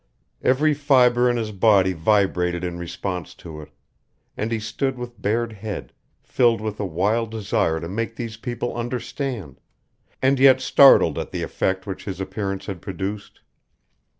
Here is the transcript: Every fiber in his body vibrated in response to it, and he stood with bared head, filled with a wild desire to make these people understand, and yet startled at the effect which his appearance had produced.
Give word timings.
Every 0.41 0.73
fiber 0.73 1.29
in 1.29 1.37
his 1.37 1.51
body 1.51 1.93
vibrated 1.93 2.63
in 2.63 2.79
response 2.79 3.35
to 3.35 3.61
it, 3.61 3.69
and 4.35 4.51
he 4.51 4.59
stood 4.59 4.97
with 4.97 5.21
bared 5.21 5.53
head, 5.53 5.93
filled 6.23 6.59
with 6.59 6.79
a 6.79 6.85
wild 6.87 7.29
desire 7.29 7.79
to 7.79 7.87
make 7.87 8.15
these 8.15 8.35
people 8.35 8.75
understand, 8.75 9.59
and 10.19 10.39
yet 10.39 10.59
startled 10.59 11.19
at 11.19 11.29
the 11.29 11.43
effect 11.43 11.85
which 11.85 12.05
his 12.05 12.19
appearance 12.19 12.65
had 12.65 12.81
produced. 12.81 13.41